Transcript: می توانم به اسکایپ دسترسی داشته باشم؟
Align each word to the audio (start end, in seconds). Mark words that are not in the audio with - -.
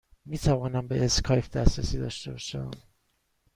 می 0.25 0.37
توانم 0.37 0.87
به 0.87 1.05
اسکایپ 1.05 1.49
دسترسی 1.49 1.97
داشته 1.97 2.31
باشم؟ 2.31 2.71